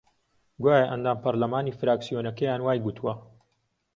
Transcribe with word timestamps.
گوایە 0.63 0.85
ئەندام 0.91 1.17
پەرلەمانی 1.23 1.77
فراکسیۆنەکەیان 1.79 2.61
وای 2.63 2.83
گوتووە 2.85 3.13